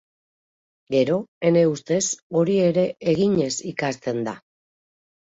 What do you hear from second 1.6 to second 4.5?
ustez, hori ere, eginez ikasten da.